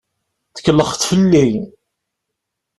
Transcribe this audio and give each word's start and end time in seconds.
Tkellxeḍ 0.55 1.01
fell-i. 1.09 1.49